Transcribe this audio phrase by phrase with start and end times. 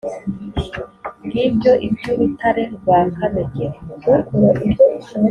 [1.25, 3.77] ngibyo iby'urutare rwa kamegeri